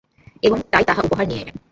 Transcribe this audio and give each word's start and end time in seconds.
এবং 0.43 0.57
তাই 0.71 0.83
তার 0.87 1.05
উপহার 1.05 1.25
তিনি 1.25 1.29
নিয়ে 1.29 1.41
এলেন। 1.43 1.55